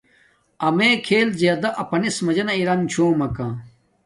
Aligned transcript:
امݺ 0.67 0.89
کھݵل 1.05 1.29
زݵݳدہ 1.39 1.69
اَپَنݵس 1.81 2.17
مَجَنݳ 2.25 2.57
رَم 2.67 2.81
چھݸمَکݳ. 2.91 3.47